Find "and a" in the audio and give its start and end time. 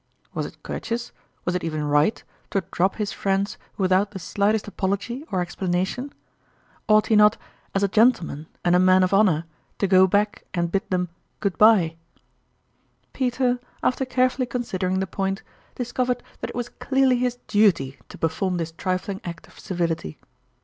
8.65-8.79